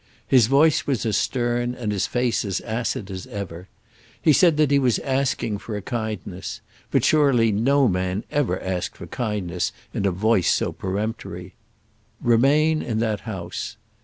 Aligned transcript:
His 0.27 0.47
voice 0.47 0.87
was 0.87 1.05
as 1.05 1.15
stern 1.15 1.75
and 1.75 1.91
his 1.91 2.07
face 2.07 2.43
as 2.43 2.59
acid 2.61 3.11
as 3.11 3.27
ever. 3.27 3.67
He 4.19 4.33
said 4.33 4.57
that 4.57 4.71
he 4.71 4.79
was 4.79 4.97
asking 4.97 5.59
for 5.59 5.77
a 5.77 5.81
kindness; 5.83 6.59
but 6.89 7.05
surely 7.05 7.51
no 7.51 7.87
man 7.87 8.23
ever 8.31 8.59
asked 8.59 8.97
for 8.97 9.05
kindness 9.05 9.71
in 9.93 10.07
a 10.07 10.11
voice 10.11 10.49
so 10.51 10.71
peremptory. 10.71 11.53
"Remain 12.19 12.81
in 12.81 12.97
that 12.97 13.19
house." 13.29 13.77